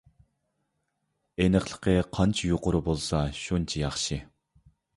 [1.43, 4.23] ئېنىقلىقى قانچە يۇقىرى بولسا شۇنچە ياخشى.